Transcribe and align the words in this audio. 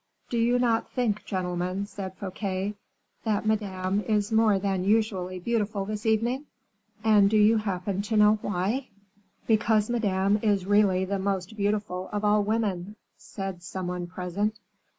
"Do 0.31 0.39
you 0.39 0.57
not 0.57 0.89
think, 0.89 1.25
gentlemen," 1.25 1.85
said 1.85 2.15
Fouquet, 2.17 2.73
"that 3.23 3.45
madame 3.45 3.99
is 4.01 4.31
more 4.31 4.57
than 4.57 4.83
usually 4.83 5.37
beautiful 5.37 5.85
this 5.85 6.07
evening? 6.07 6.47
And 7.03 7.29
do 7.29 7.37
you 7.37 7.57
happen 7.57 8.01
to 8.01 8.17
know 8.17 8.39
why?" 8.41 8.87
"Because 9.45 9.91
madame 9.91 10.39
is 10.41 10.65
really 10.65 11.05
the 11.05 11.19
most 11.19 11.55
beautiful 11.55 12.09
of 12.11 12.25
all 12.25 12.41
women," 12.43 12.95
said 13.15 13.61
some 13.61 13.85
one 13.85 14.07
present. 14.07 14.55